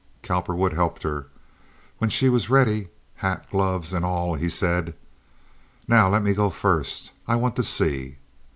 [0.23, 1.27] Cowperwood helped her.
[1.99, 4.95] When she was ready—hat, gloves, and all—he said:
[5.87, 7.11] "Now let me go first.
[7.27, 8.17] I want to see."